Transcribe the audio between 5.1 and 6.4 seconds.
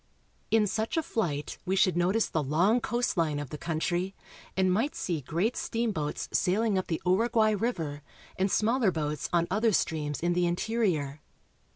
great steamboats